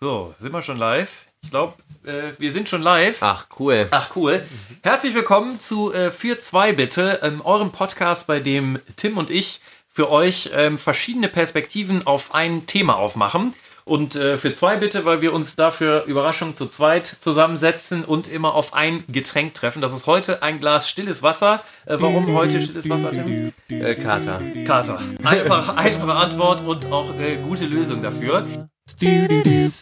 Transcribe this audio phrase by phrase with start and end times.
[0.00, 1.26] So, sind wir schon live?
[1.42, 1.74] Ich glaube,
[2.06, 3.20] äh, wir sind schon live.
[3.20, 3.88] Ach, cool.
[3.90, 4.44] Ach, cool.
[4.82, 9.60] Herzlich willkommen zu äh, Für zwei bitte, ähm, eurem Podcast, bei dem Tim und ich
[9.88, 13.54] für euch ähm, verschiedene Perspektiven auf ein Thema aufmachen.
[13.84, 18.54] Und äh, für zwei bitte, weil wir uns dafür Überraschung zu zweit zusammensetzen und immer
[18.54, 19.82] auf ein Getränk treffen.
[19.82, 21.64] Das ist heute ein Glas stilles Wasser.
[21.86, 23.52] Äh, warum heute stilles Wasser, Tim?
[23.68, 24.40] Äh, Kater.
[24.64, 25.02] Kater.
[25.24, 28.46] Einfach, einfache Antwort und auch äh, gute Lösung dafür.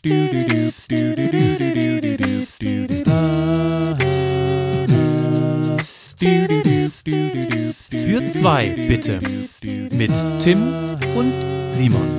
[0.07, 0.13] Für
[8.31, 9.19] zwei bitte.
[9.91, 10.63] Mit Tim
[11.17, 11.33] und
[11.71, 12.16] Simon.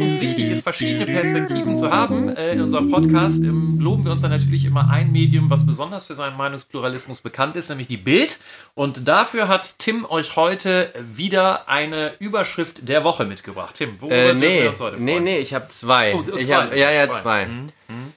[0.00, 4.04] Weil es uns wichtig ist, verschiedene Perspektiven zu haben, äh, in unserem Podcast ähm, loben
[4.04, 7.88] wir uns dann natürlich immer ein Medium, was besonders für seinen Meinungspluralismus bekannt ist, nämlich
[7.88, 8.38] die Bild.
[8.74, 13.74] Und dafür hat Tim euch heute wieder eine Überschrift der Woche mitgebracht.
[13.76, 15.04] Tim, worüber Äh, nee, wir uns heute freuen?
[15.04, 16.14] nee, nee, ich habe zwei.
[16.14, 17.20] Oh, zwei ich hab, ja, ja, zwei.
[17.20, 17.46] zwei.
[17.46, 17.68] Mhm,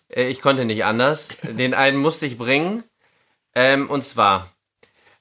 [0.09, 1.29] Äh, ich konnte nicht anders.
[1.43, 2.83] Den einen musste ich bringen.
[3.55, 4.51] Ähm, und zwar,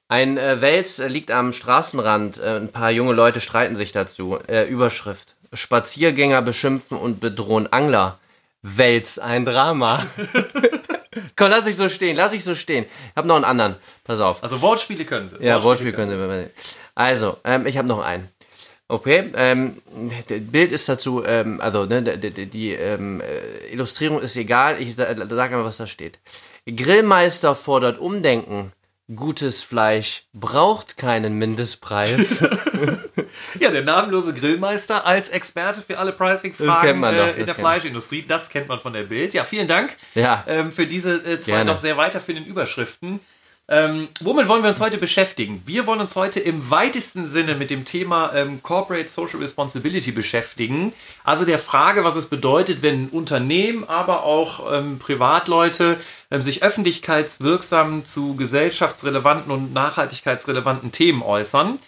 [0.08, 2.38] ein äh, Wels äh, liegt am Straßenrand.
[2.38, 4.38] Äh, ein paar junge Leute streiten sich dazu.
[4.68, 5.36] Überschrift.
[5.52, 8.18] Spaziergänger beschimpfen und bedrohen Angler.
[8.62, 10.06] Wels, ein Drama.
[11.36, 12.84] Komm, lass ich so stehen, lass ich so stehen.
[12.84, 13.76] Ich habe noch einen anderen.
[14.04, 14.42] Pass auf.
[14.42, 15.36] Also Wortspiele können sie.
[15.44, 16.50] Ja, Wortspiel können Sie.
[16.94, 18.28] Also, ähm, ich habe noch einen.
[18.90, 19.76] Okay, ähm,
[20.28, 24.96] das Bild ist dazu, ähm, also ne, die, die, ähm, äh, Illustrierung ist egal, ich
[24.96, 26.18] sage einfach, was da steht.
[26.66, 28.72] Grillmeister fordert Umdenken.
[29.14, 32.42] Gutes Fleisch braucht keinen Mindestpreis.
[33.58, 37.54] Ja, der namenlose Grillmeister als Experte für alle Pricing-Fragen doch, äh, in der.
[37.54, 38.24] Fleischindustrie.
[38.26, 39.34] Das kennt man von der Bild.
[39.34, 40.44] Ja, vielen Dank Ja.
[40.46, 41.72] ähm, für diese äh, zwei Gerne.
[41.72, 43.20] noch sehr weiterführenden Überschriften.
[43.70, 45.62] Ähm, womit wollen wir uns heute beschäftigen?
[45.66, 50.94] Wir wollen uns heute im weitesten Sinne mit dem Thema ähm, Corporate Social Responsibility beschäftigen.
[51.22, 56.00] Also der Frage, was es bedeutet, wenn Unternehmen, aber auch ähm, Privatleute
[56.30, 61.78] ähm, sich öffentlichkeitswirksam zu gesellschaftsrelevanten und nachhaltigkeitsrelevanten Themen äußern.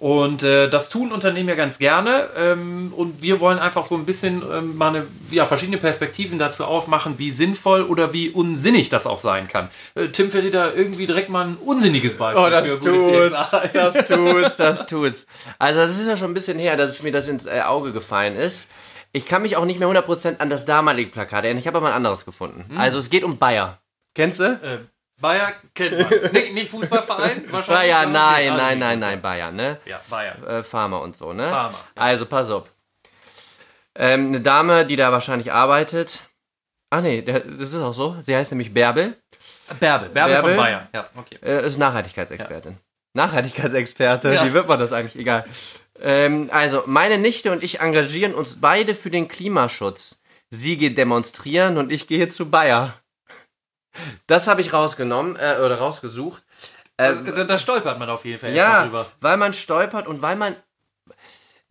[0.00, 2.30] Und äh, das tun Unternehmen ja ganz gerne.
[2.34, 6.64] Ähm, und wir wollen einfach so ein bisschen ähm, mal eine, ja, verschiedene Perspektiven dazu
[6.64, 9.68] aufmachen, wie sinnvoll oder wie unsinnig das auch sein kann.
[9.94, 13.30] Äh, Tim fällt dir da irgendwie direkt mal ein unsinniges Beispiel Oh, das für tut's,
[13.74, 15.26] das tut's, das tut's.
[15.58, 17.92] Also das ist ja schon ein bisschen her, dass es mir das ins äh, Auge
[17.92, 18.70] gefallen ist.
[19.12, 21.60] Ich kann mich auch nicht mehr 100% an das damalige Plakat erinnern.
[21.60, 22.64] Ich habe aber ein anderes gefunden.
[22.70, 22.78] Hm.
[22.78, 23.80] Also es geht um Bayer.
[24.14, 24.88] Kennst du?
[25.20, 26.08] Bayer kennt man.
[26.32, 27.44] nicht, nicht Fußballverein?
[27.52, 27.92] Wahrscheinlich.
[27.92, 29.78] Bayer, nein, nein, nein, gut, nein, Bayer, ne?
[29.84, 30.48] Ja, Bayer.
[30.48, 31.48] Äh, Pharma und so, ne?
[31.48, 32.02] Pharma, ja.
[32.02, 32.70] Also pass auf.
[33.94, 36.22] Ähm, eine Dame, die da wahrscheinlich arbeitet.
[36.90, 38.16] Ach nee, das ist auch so.
[38.24, 39.16] Sie heißt nämlich Bärbel.
[39.78, 40.08] Bärbel.
[40.08, 40.56] Bärbel von Bärbel?
[40.56, 40.88] Bayern.
[40.94, 41.38] Ja, okay.
[41.42, 42.78] Äh, ist Nachhaltigkeitsexpertin.
[43.14, 44.44] Nachhaltigkeitsexperte, Ja.
[44.44, 45.16] wie wird man das eigentlich?
[45.16, 45.44] Egal.
[46.00, 50.20] Ähm, also, meine Nichte und ich engagieren uns beide für den Klimaschutz.
[50.50, 52.94] Sie geht demonstrieren und ich gehe zu Bayer.
[54.26, 56.42] Das habe ich rausgenommen äh, oder rausgesucht.
[56.96, 59.06] Äh, da, da stolpert man auf jeden Fall ja, drüber.
[59.20, 60.56] weil man stolpert und weil man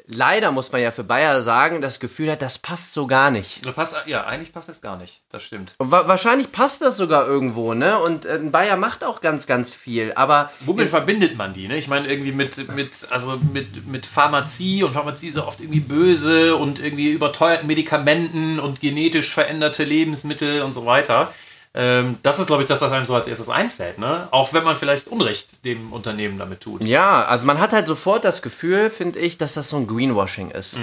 [0.09, 3.61] leider muss man ja für Bayer sagen, das Gefühl hat, das passt so gar nicht.
[3.75, 5.21] Passt, ja, eigentlich passt das gar nicht.
[5.29, 5.75] Das stimmt.
[5.77, 7.99] Wa wahrscheinlich passt das sogar irgendwo, ne?
[7.99, 11.67] Und äh, Bayer macht auch ganz, ganz viel, aber Womit verbindet man die?
[11.67, 11.77] Ne?
[11.77, 15.79] Ich meine, irgendwie mit, mit, also mit, mit Pharmazie und Pharmazie ist ja oft irgendwie
[15.79, 21.33] böse und irgendwie überteuerten Medikamenten und genetisch veränderte Lebensmittel und so weiter.
[21.75, 23.99] Ähm, das ist, glaube ich, das, was einem so als erstes einfällt.
[23.99, 24.27] Ne?
[24.31, 26.83] Auch wenn man vielleicht Unrecht dem Unternehmen damit tut.
[26.83, 30.51] Ja, also man hat halt sofort das Gefühl, finde ich, dass das so ein Greenwashing
[30.51, 30.79] ist.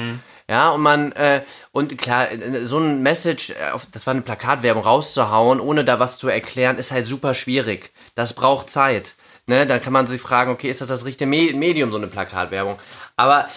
[0.48, 1.42] Ja, und man, äh,
[1.72, 6.18] und klar, äh, so ein Message, äh, das war eine Plakatwerbung, rauszuhauen, ohne da was
[6.18, 7.90] zu erklären, ist halt super schwierig.
[8.14, 9.16] Das braucht Zeit.
[9.46, 9.66] Ne?
[9.66, 12.78] Dann kann man sich fragen, okay, ist das das richtige Me Medium, so eine Plakatwerbung?
[13.16, 13.48] Aber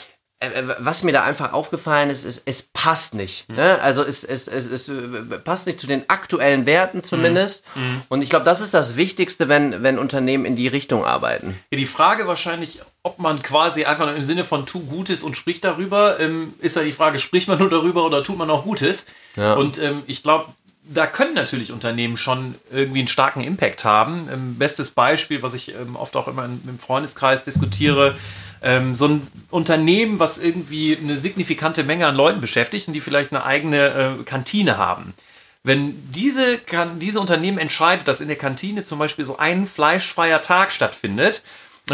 [0.79, 3.49] was mir da einfach aufgefallen ist, ist es passt nicht.
[3.49, 3.77] Ne?
[3.81, 4.93] Also es, es, es, es äh,
[5.43, 7.65] passt nicht zu den aktuellen Werten zumindest.
[8.07, 11.59] Und ich glaube, das ist das Wichtigste, wenn, wenn Unternehmen in die Richtung arbeiten.
[11.71, 15.35] Ja, die Frage wahrscheinlich, ob man quasi einfach nur im Sinne von tu Gutes und
[15.35, 18.63] sprich darüber, ähm, ist ja die Frage, spricht man nur darüber oder tut man auch
[18.63, 19.07] Gutes?
[19.35, 19.55] Ja.
[19.55, 20.53] Und ähm, ich glaube,
[20.91, 24.27] da können natürlich Unternehmen schon irgendwie einen starken Impact haben.
[24.31, 28.15] Ähm, bestes Beispiel, was ich ähm, oft auch immer im Freundeskreis diskutiere,
[28.61, 33.31] ähm, so ein Unternehmen, was irgendwie eine signifikante Menge an Leuten beschäftigt und die vielleicht
[33.31, 35.13] eine eigene äh, Kantine haben.
[35.63, 36.59] Wenn diese,
[36.99, 41.43] diese Unternehmen entscheidet, dass in der Kantine zum Beispiel so ein fleischfreier Tag stattfindet,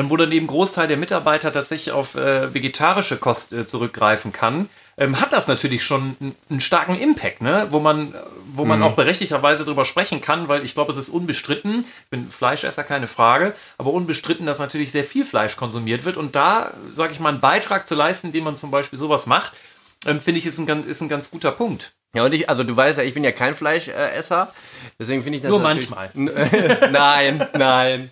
[0.10, 5.20] wo dann eben Großteil der Mitarbeiter tatsächlich auf äh, vegetarische Kost äh, zurückgreifen kann, ähm,
[5.20, 6.16] hat das natürlich schon
[6.50, 7.68] einen, starken Impact, ne?
[7.70, 8.14] wo man,
[8.54, 12.30] wo man auch berechtigterweise darüber sprechen kann, weil ich glaube, es ist unbestritten, ich bin
[12.30, 17.12] Fleischesser, keine Frage, aber unbestritten, dass natürlich sehr viel Fleisch konsumiert wird und da, sage
[17.14, 19.54] ich mal, einen Beitrag zu leisten, indem man zum Beispiel sowas macht,
[20.06, 21.94] ähm, finde ich, ist ein, ganz- ist ein ganz guter Punkt.
[22.14, 24.54] Ja, und ich, also du weißt ja, ich bin ja kein Fleischesser,
[24.98, 26.10] deswegen finde ich das Nur manchmal.
[26.14, 28.12] nein, nein.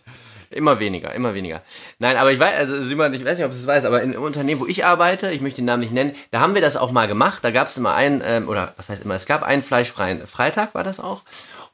[0.54, 1.62] Immer weniger, immer weniger.
[2.00, 4.14] Nein, aber ich weiß, also Simon, ich weiß nicht, ob du es weißt, aber in,
[4.14, 6.78] im Unternehmen, wo ich arbeite, ich möchte den Namen nicht nennen, da haben wir das
[6.78, 7.40] auch mal gemacht.
[7.44, 10.76] Da gab es immer einen, ähm, oder was heißt immer, es gab einen fleischfreien Freitag,
[10.76, 11.22] war das auch.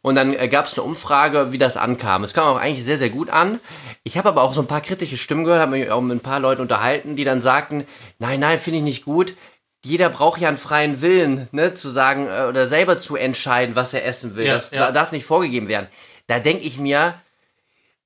[0.02, 2.24] Und dann äh, gab es eine Umfrage, wie das ankam.
[2.24, 3.60] Es kam auch eigentlich sehr, sehr gut an.
[4.04, 6.22] Ich habe aber auch so ein paar kritische Stimmen gehört, habe mich auch mit ein
[6.22, 7.86] paar Leuten unterhalten, die dann sagten,
[8.18, 9.34] nein, nein, finde ich nicht gut.
[9.84, 13.94] Jeder braucht ja einen freien Willen, ne, zu sagen äh, oder selber zu entscheiden, was
[13.94, 14.46] er essen will.
[14.46, 14.92] Ja, das ja.
[14.92, 15.88] darf nicht vorgegeben werden.
[16.28, 17.16] Da denke ich mir,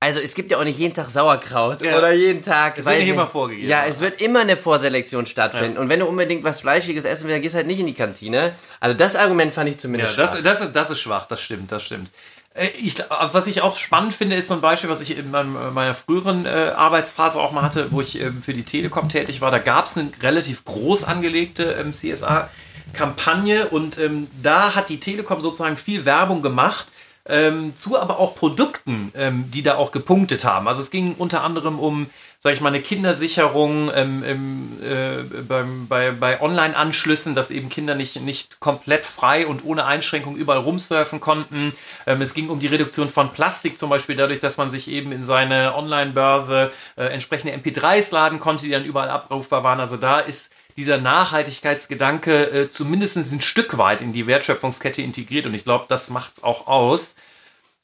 [0.00, 1.96] also es gibt ja auch nicht jeden Tag Sauerkraut Ja.
[1.96, 2.76] oder jeden Tag.
[2.78, 3.68] Es wird nicht ich- immer vorgegeben.
[3.68, 5.78] Ja, es wird immer eine Vorselektion stattfinden.
[5.78, 7.94] Und wenn du unbedingt was Fleischiges essen willst, dann gehst du halt nicht in die
[7.94, 8.52] Kantine.
[8.80, 10.42] Also das Argument fand ich Ja, zumindest das, schwach.
[10.42, 12.10] das, ist- das ist schwach, das stimmt, das stimmt.
[12.52, 12.96] Äh, Ich,
[13.32, 16.44] was ich auch spannend finde, ist so ein Beispiel, was ich in meinem, meiner früheren
[16.44, 19.50] äh, Arbeitsphase auch mal hatte, wo ich ähm, für die Telekom tätig war.
[19.50, 25.40] Da gab es eine relativ groß angelegte ähm, CSA-Kampagne und ähm, da hat die Telekom
[25.42, 26.88] sozusagen viel Werbung gemacht.
[27.26, 30.68] Ähm, zu aber auch Produkten, ähm, die da auch gepunktet haben.
[30.68, 35.88] Also es ging unter anderem um, sag ich mal, eine Kindersicherung ähm, im, äh, beim,
[35.88, 41.18] bei, bei Online-Anschlüssen, dass eben Kinder nicht, nicht komplett frei und ohne Einschränkung überall rumsurfen
[41.20, 41.74] konnten.
[42.06, 45.10] Ähm, es ging um die Reduktion von Plastik, zum Beispiel dadurch, dass man sich eben
[45.10, 49.80] in seine Online-Börse äh, entsprechende MP3s laden konnte, die dann überall abrufbar waren.
[49.80, 55.54] Also da ist dieser Nachhaltigkeitsgedanke äh, zumindest ein Stück weit in die Wertschöpfungskette integriert und
[55.54, 57.16] ich glaube, das macht es auch aus.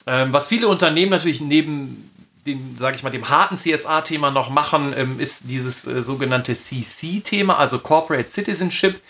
[0.06, 2.10] Ähm, was viele Unternehmen natürlich neben
[2.46, 7.58] dem, sage ich mal, dem harten CSA-Thema noch machen, ähm, ist dieses äh, sogenannte CC-Thema,
[7.58, 9.00] also Corporate Citizenship,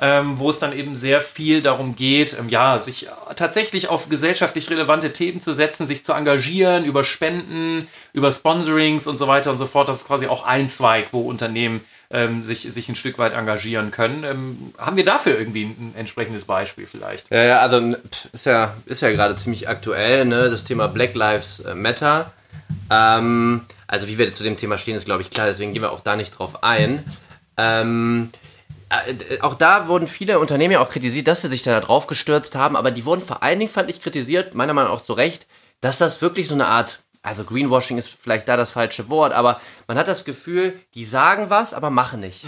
[0.00, 4.70] ähm, wo es dann eben sehr viel darum geht, ähm, ja, sich tatsächlich auf gesellschaftlich
[4.70, 9.58] relevante Themen zu setzen, sich zu engagieren, über Spenden, über Sponsorings und so weiter und
[9.58, 9.88] so fort.
[9.88, 13.90] Das ist quasi auch ein Zweig, wo Unternehmen ähm, sich, sich ein Stück weit engagieren
[13.90, 14.24] können.
[14.24, 17.30] Ähm, haben wir dafür irgendwie ein, ein entsprechendes Beispiel vielleicht?
[17.30, 17.96] Ja, ja, also
[18.32, 20.50] ist ja, ist ja gerade ziemlich aktuell, ne?
[20.50, 22.32] Das Thema Black Lives Matter.
[22.90, 25.92] Ähm, also wie wir zu dem Thema stehen, ist glaube ich klar, deswegen gehen wir
[25.92, 27.04] auch da nicht drauf ein.
[27.56, 28.30] Ähm,
[28.88, 32.54] äh, auch da wurden viele Unternehmen ja auch kritisiert, dass sie sich da drauf gestürzt
[32.54, 35.12] haben, aber die wurden vor allen Dingen, fand ich, kritisiert, meiner Meinung nach auch zu
[35.12, 35.46] Recht,
[35.80, 39.60] dass das wirklich so eine Art, also Greenwashing ist vielleicht da das falsche Wort, aber
[39.86, 42.44] man hat das Gefühl, die sagen was, aber machen nicht.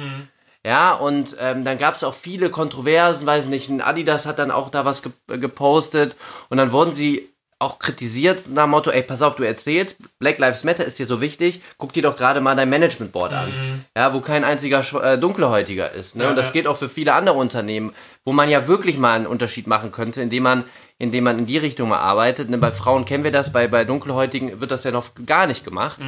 [0.64, 4.50] Ja, und ähm, dann gab es auch viele Kontroversen, weiß nicht, ein Adidas hat dann
[4.50, 6.16] auch da was ge gepostet
[6.50, 7.30] und dann wurden sie
[7.60, 11.06] auch kritisiert nach dem Motto, ey, pass auf, du erzählst, Black Lives Matter ist dir
[11.06, 14.80] so wichtig, guck dir doch gerade mal dein Management Board an, ja, wo kein einziger
[15.02, 16.28] äh, Dunkelhäutiger ist, ne?
[16.28, 16.52] und das ja.
[16.52, 17.92] geht auch für viele andere Unternehmen,
[18.24, 20.64] wo man ja wirklich mal einen Unterschied machen könnte, indem man
[21.00, 22.50] indem man in die Richtung mal arbeitet.
[22.50, 25.64] Ne, bei Frauen kennen wir das, bei, bei Dunkelhäutigen wird das ja noch gar nicht
[25.64, 25.98] gemacht.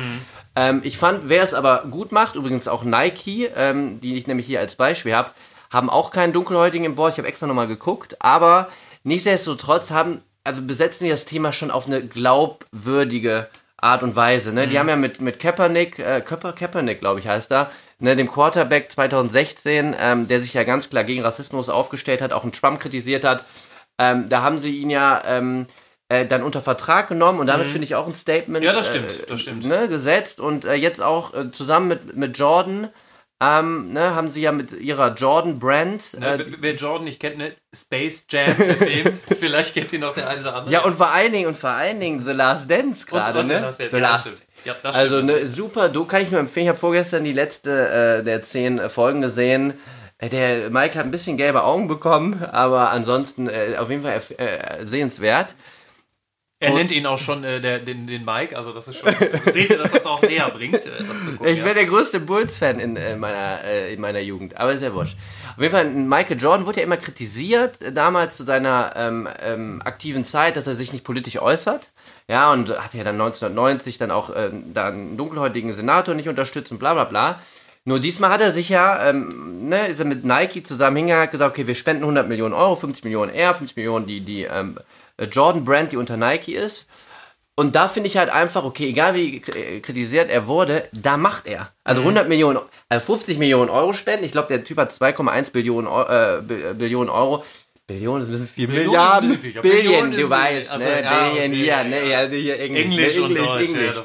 [0.54, 4.46] Ähm, ich fand, wer es aber gut macht, übrigens auch Nike, ähm, die ich nämlich
[4.46, 5.30] hier als Beispiel habe,
[5.70, 7.14] haben auch keinen Dunkelhäutigen im Board.
[7.14, 8.68] Ich habe extra nochmal geguckt, aber
[9.02, 14.52] nichtsdestotrotz haben, also besetzen die das Thema schon auf eine glaubwürdige Art und Weise.
[14.52, 14.68] Ne?
[14.68, 18.30] Die haben ja mit, mit Kaepernick, äh, Köpper, Kaepernick, glaube ich, heißt er, ne, dem
[18.30, 22.80] Quarterback 2016, ähm, der sich ja ganz klar gegen Rassismus aufgestellt hat, auch einen Trump
[22.80, 23.44] kritisiert hat,
[23.98, 25.66] ähm, da haben sie ihn ja ähm,
[26.08, 28.66] äh, dann unter Vertrag genommen und damit finde ich auch ein Statement Mhm.
[28.66, 29.64] Ja, das stimmt, das stimmt.
[29.64, 32.88] Ne, gesetzt und äh, jetzt auch äh, zusammen mit, mit Jordan
[33.42, 37.18] ähm, ne, haben sie ja mit ihrer Jordan Brand Ne, äh, wer- wer Jordan nicht
[37.20, 37.52] kennt, ne?
[37.74, 39.18] Space Jam, der Film.
[39.40, 40.72] Vielleicht kennt ihn noch der eine oder andere.
[40.72, 43.96] ja und vor allen Dingen und vor allen Dingen The Last Dance gerade ne The
[43.98, 44.42] Last stimmt.
[44.64, 45.26] Ja, Also stimmt.
[45.26, 46.64] ne, super, du kann ich nur empfehlen.
[46.66, 49.74] Ich habe vorgestern die letzte äh, der zehn äh, Folgen gesehen.
[50.18, 54.20] Äh, Der Mike hat ein bisschen gelbe Augen bekommen, aber ansonsten äh, auf jeden Fall
[54.38, 55.54] äh, sehenswert.
[56.62, 59.12] Er nennt ihn auch schon äh, der, den, den Mike, also das ist schon.
[59.52, 61.46] Seht ihr, dass das auch näher bringt, äh, gucken.
[61.46, 61.64] Ich ja.
[61.64, 65.16] wäre der größte Bulls-Fan in, äh, meiner, äh, in meiner Jugend, aber ist ja wurscht.
[65.56, 69.82] Auf jeden Fall, Michael Jordan wurde ja immer kritisiert, äh, damals zu seiner ähm, ähm,
[69.84, 71.90] aktiven Zeit, dass er sich nicht politisch äußert.
[72.28, 76.70] Ja, und hat ja dann 1990 dann auch äh, da einen dunkelhäutigen Senator nicht unterstützt
[76.70, 77.40] und bla bla bla.
[77.84, 81.32] Nur diesmal hat er sich ja, ähm, ne, ist er mit Nike zusammen hingegangen, hat
[81.32, 84.78] gesagt, okay, wir spenden 100 Millionen Euro, 50 Millionen er, 50 Millionen die, die ähm,
[85.30, 86.88] Jordan Brand, die unter Nike ist.
[87.54, 91.46] Und da finde ich halt einfach, okay, egal wie k- kritisiert er wurde, da macht
[91.46, 91.70] er.
[91.84, 94.24] Also 100 Millionen, äh, 50 Millionen Euro spenden.
[94.24, 97.44] Ich glaube, der Typ hat 2,1 Billionen, äh, Bi- Billionen Euro.
[97.86, 98.68] Billionen ist ein bisschen viel.
[98.68, 101.02] Milliarden, Billion, Billionen ist du weißt, also, ne?
[101.02, 102.08] ja, Billion okay, hier, ne?
[102.08, 102.22] ja.
[102.22, 103.22] Ja, hier Englisch, Englisch, ne?
[103.26, 103.96] Englisch, Englisch.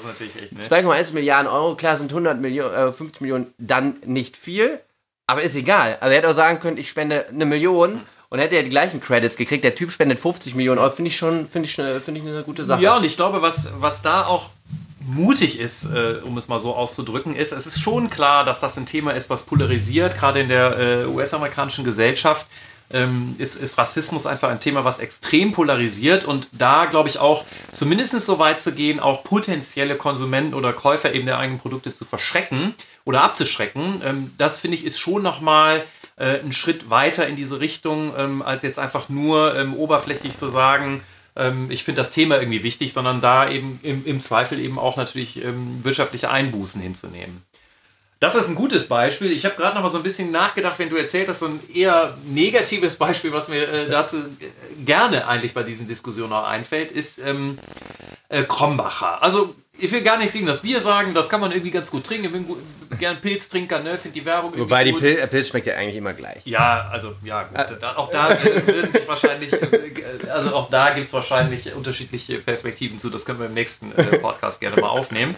[0.51, 0.63] Ja, ne?
[0.63, 4.79] 2,1 Milliarden Euro, klar sind 100 Millionen, äh, 50 Millionen dann nicht viel,
[5.25, 5.97] aber ist egal.
[6.01, 8.99] Also er hätte auch sagen können, ich spende eine Million und hätte ja die gleichen
[8.99, 9.63] Credits gekriegt.
[9.63, 12.65] Der Typ spendet 50 Millionen Euro, finde ich schon, finde ich, finde ich eine gute
[12.65, 12.81] Sache.
[12.81, 14.49] Ja, und ich glaube, was, was da auch
[15.07, 18.77] mutig ist, äh, um es mal so auszudrücken, ist, es ist schon klar, dass das
[18.77, 22.47] ein Thema ist, was polarisiert, gerade in der äh, US-amerikanischen Gesellschaft.
[22.89, 27.43] Ähm, ist, ist Rassismus einfach ein Thema, was extrem polarisiert und da glaube ich auch
[27.73, 32.05] zumindest so weit zu gehen, auch potenzielle Konsumenten oder Käufer eben der eigenen Produkte zu
[32.05, 35.83] verschrecken oder abzuschrecken, ähm, das finde ich ist schon nochmal
[36.17, 40.49] äh, ein Schritt weiter in diese Richtung, ähm, als jetzt einfach nur ähm, oberflächlich zu
[40.49, 41.01] sagen,
[41.35, 44.97] ähm, ich finde das Thema irgendwie wichtig, sondern da eben im, im Zweifel eben auch
[44.97, 47.43] natürlich ähm, wirtschaftliche Einbußen hinzunehmen.
[48.19, 49.31] Das ist ein gutes Beispiel.
[49.31, 51.59] Ich habe gerade noch mal so ein bisschen nachgedacht, wenn du erzählt hast, so ein
[51.71, 56.91] eher negatives Beispiel, was mir äh, dazu äh, gerne eigentlich bei diesen Diskussionen auch einfällt,
[56.91, 57.59] ist ähm,
[58.29, 59.21] äh, Krombacher.
[59.21, 62.05] Also ich will gar nichts gegen das Bier sagen, das kann man irgendwie ganz gut
[62.05, 62.45] trinken.
[62.99, 63.97] Gern Pilztrinker, ne?
[63.97, 64.93] finde die Werbung Wobei die.
[64.93, 66.45] Pil äh, Pilz schmeckt ja eigentlich immer gleich.
[66.45, 67.57] Ja, also ja, gut.
[67.81, 72.39] Da, auch da äh, würden sich wahrscheinlich, äh, also auch da gibt es wahrscheinlich unterschiedliche
[72.39, 73.09] Perspektiven zu.
[73.09, 75.35] Das können wir im nächsten äh, Podcast gerne mal aufnehmen.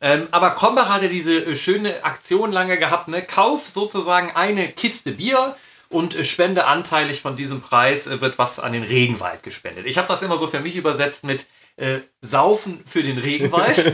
[0.00, 3.22] Ähm, aber Krombacher hat ja diese äh, schöne Aktion lange gehabt, ne?
[3.22, 5.56] Kauf sozusagen eine Kiste Bier
[5.88, 9.86] und äh, spende anteilig von diesem Preis äh, wird was an den Regenwald gespendet.
[9.86, 13.92] Ich habe das immer so für mich übersetzt mit äh, Saufen für den Regenwald.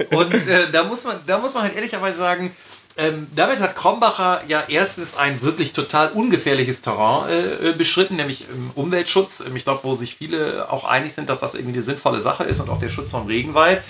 [0.10, 2.54] und äh, da muss man, da muss man halt ehrlicherweise sagen,
[2.98, 8.46] ähm, damit hat Krombacher ja erstens ein wirklich total ungefährliches Terrain äh, äh, beschritten, nämlich
[8.48, 9.44] im Umweltschutz.
[9.46, 12.44] Ähm, Ich glaube, wo sich viele auch einig sind, dass das irgendwie eine sinnvolle Sache
[12.44, 13.82] ist und auch der Schutz vom Regenwald.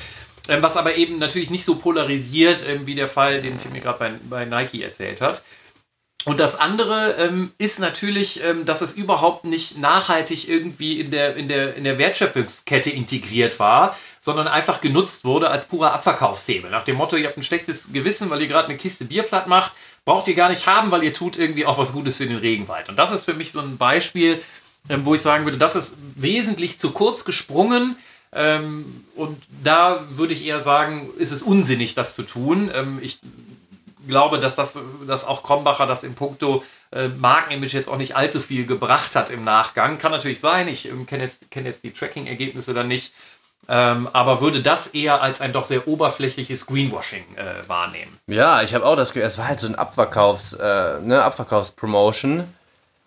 [0.49, 3.81] Ähm, was aber eben natürlich nicht so polarisiert, ähm, wie der Fall, den Tim mir
[3.81, 5.43] gerade bei, bei Nike erzählt hat.
[6.27, 11.37] Und das andere ähm, ist natürlich, ähm, dass es überhaupt nicht nachhaltig irgendwie in der,
[11.37, 16.69] in, der, in der Wertschöpfungskette integriert war, sondern einfach genutzt wurde als purer Abverkaufshebel.
[16.69, 19.47] Nach dem Motto, ihr habt ein schlechtes Gewissen, weil ihr gerade eine Kiste Bier platt
[19.47, 19.71] macht,
[20.05, 22.89] braucht ihr gar nicht haben, weil ihr tut irgendwie auch was Gutes für den Regenwald.
[22.89, 24.43] Und das ist für mich so ein Beispiel,
[24.89, 27.95] ähm, wo ich sagen würde, das ist wesentlich zu kurz gesprungen.
[28.33, 32.69] Ähm, und da würde ich eher sagen, ist es unsinnig, das zu tun.
[32.75, 33.21] Ähm, ich
[34.07, 38.41] glaube, dass das, dass auch Krombacher das in puncto äh, Markenimage jetzt auch nicht allzu
[38.41, 39.99] viel gebracht hat im Nachgang.
[39.99, 43.13] Kann natürlich sein, ich ähm, kenne jetzt, kenn jetzt die Tracking-Ergebnisse dann nicht,
[43.69, 48.19] ähm, aber würde das eher als ein doch sehr oberflächliches Greenwashing äh, wahrnehmen.
[48.29, 52.45] Ja, ich habe auch das Gefühl, es war halt so ein Abverkaufs, äh, ne, Abverkaufspromotion.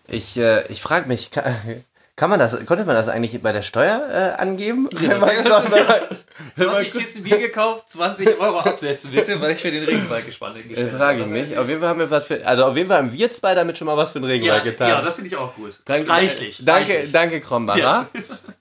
[0.08, 1.84] Ich, äh, ich frage mich, kann,
[2.20, 4.02] kann man das, konnte man das eigentlich bei der Steuer
[4.38, 4.90] äh, angeben?
[4.92, 9.72] Wenn man- wenn man- 20 Kisten Bier gekauft, 20 Euro absetzen bitte, weil ich für
[9.72, 10.76] den Regenwald gespannt bin.
[10.76, 11.58] Äh, frage ich mich.
[11.58, 13.78] Auf jeden Fall haben wir was für, also auf jeden Fall haben wir zwei damit
[13.78, 14.90] schon mal was für den Ja, Regenwald getan.
[14.90, 15.80] ja, das finde ich auch gut.
[15.86, 16.62] Danke, reichlich.
[16.64, 17.12] Danke, reichlich.
[17.14, 17.80] danke Krombacher.
[17.80, 18.06] Ja.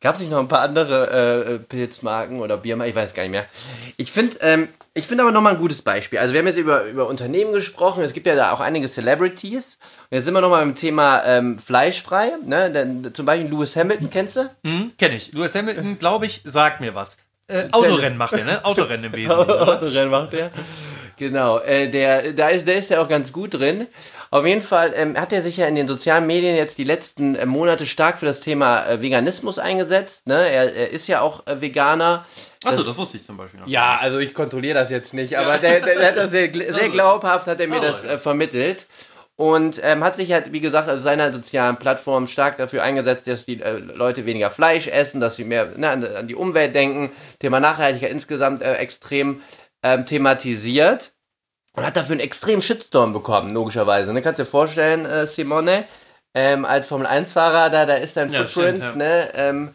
[0.00, 2.90] Gab es nicht noch ein paar andere äh, Pilzmarken oder Biermarken?
[2.90, 3.46] Ich weiß gar nicht mehr.
[3.96, 6.18] Ich finde ähm, ich finde aber nochmal ein gutes Beispiel.
[6.18, 8.02] Also wir haben jetzt über, über Unternehmen gesprochen.
[8.02, 9.78] Es gibt ja da auch einige Celebrities.
[10.10, 12.32] Und jetzt sind wir nochmal beim Thema ähm, fleischfrei.
[12.44, 12.72] Ne?
[12.72, 14.50] Denn, zum Beispiel Lewis Hamilton, kennst du?
[14.64, 15.32] Hm, Kenn ich.
[15.32, 17.18] Lewis Hamilton, glaube ich, sagt mir was.
[17.48, 18.64] Äh, Autorennen macht er, ne?
[18.64, 19.50] Autorennen im Wesentlichen.
[19.60, 20.50] Autorennen macht der.
[21.16, 23.88] Genau, äh, der, da ist, der ist ja auch ganz gut drin.
[24.30, 27.34] Auf jeden Fall ähm, hat er sich ja in den sozialen Medien jetzt die letzten
[27.34, 30.28] äh, Monate stark für das Thema äh, Veganismus eingesetzt.
[30.28, 30.48] Ne?
[30.48, 32.24] Er, er ist ja auch äh, Veganer.
[32.62, 33.66] Achso, das wusste ich zum Beispiel noch.
[33.66, 36.88] Ja, also ich kontrolliere das jetzt nicht, aber der, der, der hat das sehr, sehr
[36.90, 38.12] glaubhaft, hat er mir Oh, das ja.
[38.12, 38.86] äh, vermittelt.
[39.40, 43.47] Und ähm, hat sich halt, wie gesagt, auf seiner sozialen Plattform stark dafür eingesetzt, dass
[43.47, 47.11] die äh, Leute weniger Fleisch essen, dass sie mehr ne, an, an die Umwelt denken.
[47.38, 49.40] Thema Nachhaltigkeit insgesamt äh, extrem
[49.85, 51.12] ähm, thematisiert.
[51.75, 54.12] Und hat dafür einen extremen Shitstorm bekommen, logischerweise.
[54.12, 54.23] Ne?
[54.23, 55.85] Kannst du dir vorstellen, äh, Simone,
[56.35, 58.97] ähm, als Formel-1-Fahrer, da, da ist dein Ja, Footprint, stimmt, ja.
[58.97, 59.75] ne, ähm,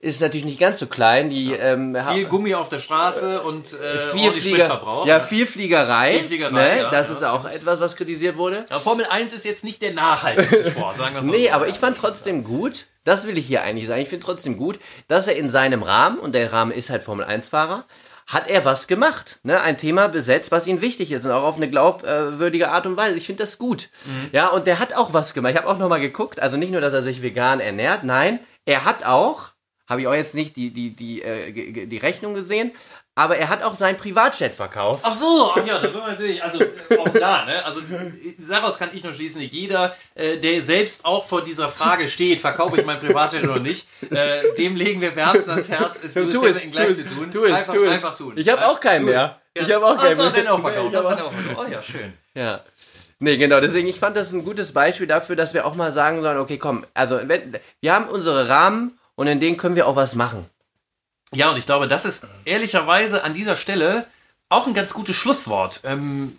[0.00, 1.28] ist natürlich nicht ganz so klein.
[1.28, 5.06] Die, ähm, Viel Gummi auf der Straße und äh, viel ordentlich Flieger, Spritverbrauch.
[5.06, 6.18] ja, viel Fliegerei.
[6.20, 6.82] Viel Fliegerei, ne?
[6.82, 7.14] ja, das ja.
[7.16, 8.64] ist auch etwas, was kritisiert wurde.
[8.70, 11.52] Ja, Formel 1 ist jetzt nicht der nachhaltigste Sport, sagen wir mal Nee, so.
[11.52, 14.78] aber ich fand trotzdem gut, das will ich hier eigentlich sagen, ich finde trotzdem gut,
[15.06, 17.84] dass er in seinem Rahmen, und der Rahmen ist halt Formel 1-Fahrer,
[18.26, 19.38] hat er was gemacht.
[19.42, 19.60] Ne?
[19.60, 23.16] Ein Thema besetzt, was ihm wichtig ist und auch auf eine glaubwürdige Art und Weise.
[23.16, 23.88] Ich finde das gut.
[24.32, 25.52] Ja, und der hat auch was gemacht.
[25.52, 28.84] Ich habe auch nochmal geguckt, also nicht nur, dass er sich vegan ernährt, nein, er
[28.84, 29.49] hat auch,
[29.90, 32.72] habe ich auch jetzt nicht die, die, die, äh, die Rechnung gesehen,
[33.16, 35.00] aber er hat auch sein Privatjet verkauft.
[35.04, 37.62] Ach so, ach ja, das ist natürlich, also äh, auch da, ne?
[37.64, 37.80] Also
[38.48, 42.78] daraus kann ich nur schließen, jeder, äh, der selbst auch vor dieser Frage steht, verkaufe
[42.80, 46.70] ich mein Privatjet oder nicht, äh, dem legen wir wärmstens ans Herz, es Tu es,
[46.70, 47.30] gleich tu zu es, tun.
[47.30, 47.92] tu es, einfach, tu es.
[47.92, 48.32] einfach tun.
[48.36, 49.12] Ich habe auch keinen es.
[49.12, 49.40] mehr.
[49.56, 49.62] Ja.
[49.66, 50.54] Ich habe auch Ach keinen so, mehr.
[50.54, 50.94] auch verkauft.
[50.94, 51.66] Das hat er auch verkauft.
[51.68, 52.12] Oh ja, schön.
[52.34, 52.60] Ja.
[53.18, 53.60] Nee, genau.
[53.60, 56.56] Deswegen, ich fand das ein gutes Beispiel dafür, dass wir auch mal sagen sollen, okay,
[56.56, 60.46] komm, also wenn, wir haben unsere Rahmen und in denen können wir auch was machen.
[61.34, 64.06] Ja, und ich glaube, das ist ehrlicherweise an dieser Stelle
[64.48, 65.82] auch ein ganz gutes Schlusswort.
[65.84, 66.38] Ähm,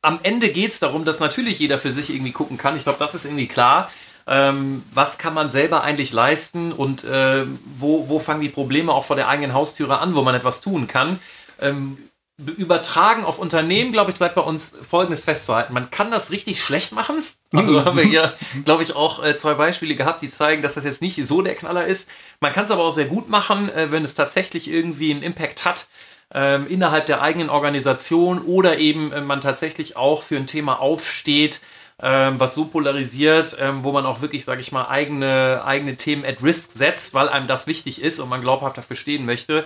[0.00, 2.76] am Ende geht es darum, dass natürlich jeder für sich irgendwie gucken kann.
[2.76, 3.90] Ich glaube, das ist irgendwie klar.
[4.28, 7.46] Ähm, was kann man selber eigentlich leisten und äh,
[7.80, 10.86] wo, wo fangen die Probleme auch vor der eigenen Haustüre an, wo man etwas tun
[10.86, 11.18] kann.
[11.60, 11.98] Ähm,
[12.38, 15.74] übertragen auf Unternehmen, glaube ich, bleibt bei uns Folgendes festzuhalten.
[15.74, 17.22] Man kann das richtig schlecht machen.
[17.52, 18.32] Also haben wir hier,
[18.64, 21.54] glaube ich, auch äh, zwei Beispiele gehabt, die zeigen, dass das jetzt nicht so der
[21.54, 22.08] Knaller ist.
[22.40, 25.64] Man kann es aber auch sehr gut machen, äh, wenn es tatsächlich irgendwie einen Impact
[25.64, 25.86] hat
[26.34, 31.60] ähm, innerhalb der eigenen Organisation oder eben äh, man tatsächlich auch für ein Thema aufsteht,
[32.00, 36.24] ähm, was so polarisiert, ähm, wo man auch wirklich, sage ich mal, eigene, eigene Themen
[36.24, 39.64] at risk setzt, weil einem das wichtig ist und man glaubhaft dafür stehen möchte,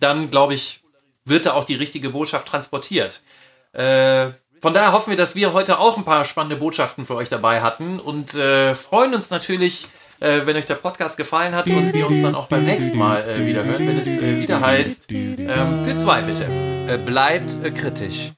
[0.00, 0.81] dann glaube ich,
[1.24, 3.22] wird da auch die richtige Botschaft transportiert.
[3.72, 4.28] Äh,
[4.60, 7.62] von daher hoffen wir, dass wir heute auch ein paar spannende Botschaften für euch dabei
[7.62, 9.88] hatten und äh, freuen uns natürlich,
[10.20, 13.28] äh, wenn euch der Podcast gefallen hat und wir uns dann auch beim nächsten Mal
[13.28, 16.44] äh, wieder hören, wenn es äh, wieder heißt, ähm, für zwei bitte.
[16.44, 18.32] Äh, bleibt äh, kritisch.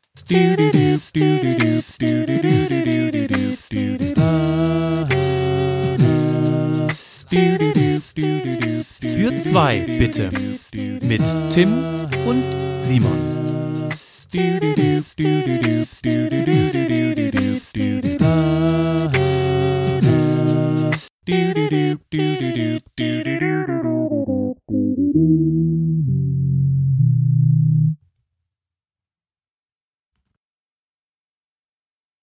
[9.16, 10.30] Für zwei bitte.
[10.72, 12.53] Mit Tim und
[12.94, 13.33] Simon.